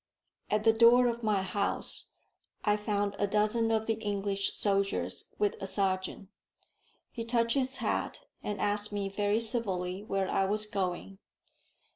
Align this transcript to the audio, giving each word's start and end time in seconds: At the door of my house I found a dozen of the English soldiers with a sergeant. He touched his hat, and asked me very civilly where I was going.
At 0.49 0.63
the 0.63 0.73
door 0.73 1.05
of 1.05 1.21
my 1.21 1.43
house 1.43 2.13
I 2.65 2.75
found 2.75 3.15
a 3.19 3.27
dozen 3.27 3.69
of 3.69 3.85
the 3.85 3.99
English 4.01 4.51
soldiers 4.55 5.31
with 5.37 5.53
a 5.61 5.67
sergeant. 5.67 6.27
He 7.11 7.23
touched 7.23 7.53
his 7.53 7.77
hat, 7.77 8.21
and 8.41 8.59
asked 8.59 8.91
me 8.91 9.09
very 9.09 9.39
civilly 9.39 10.01
where 10.03 10.27
I 10.27 10.45
was 10.45 10.65
going. 10.65 11.19